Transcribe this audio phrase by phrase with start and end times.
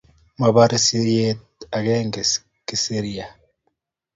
[0.39, 2.21] Maborei siyeet agenge
[2.67, 3.25] kisiria